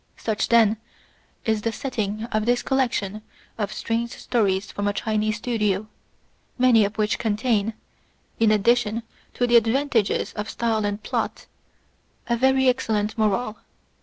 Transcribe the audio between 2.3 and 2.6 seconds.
of